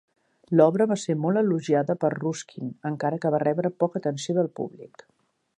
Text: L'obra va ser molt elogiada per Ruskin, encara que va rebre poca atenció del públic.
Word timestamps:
L'obra 0.59 0.87
va 0.91 0.95
ser 1.01 1.15
molt 1.25 1.41
elogiada 1.41 1.97
per 2.05 2.11
Ruskin, 2.15 2.73
encara 2.93 3.23
que 3.27 3.35
va 3.37 3.45
rebre 3.47 3.75
poca 3.85 4.05
atenció 4.05 4.39
del 4.41 4.55
públic. 4.63 5.07